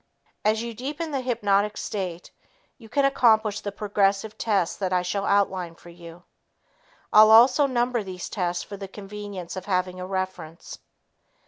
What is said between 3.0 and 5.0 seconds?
accomplish the progressive tests that